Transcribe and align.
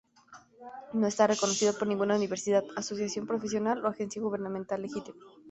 No 0.99 1.05
está 1.05 1.27
reconocido 1.27 1.77
por 1.77 1.87
ninguna 1.87 2.15
universidad, 2.15 2.63
asociación 2.75 3.27
profesional 3.27 3.85
o 3.85 3.87
agencia 3.87 4.19
gubernamental 4.19 4.81
legítima. 4.81 5.21